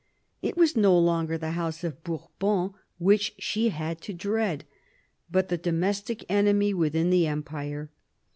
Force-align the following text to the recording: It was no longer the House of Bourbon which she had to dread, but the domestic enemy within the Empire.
It 0.41 0.57
was 0.57 0.75
no 0.75 0.97
longer 0.97 1.37
the 1.37 1.51
House 1.51 1.83
of 1.83 2.03
Bourbon 2.03 2.71
which 2.97 3.35
she 3.37 3.69
had 3.69 4.01
to 4.01 4.15
dread, 4.15 4.63
but 5.31 5.49
the 5.49 5.59
domestic 5.59 6.25
enemy 6.27 6.73
within 6.73 7.11
the 7.11 7.27
Empire. 7.27 7.91